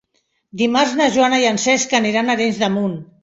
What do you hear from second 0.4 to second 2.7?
Dimarts na Joana i en Cesc aniran a Arenys